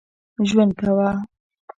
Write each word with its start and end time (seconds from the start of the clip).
ژوند 0.47 0.71
کاوه. 0.79 1.09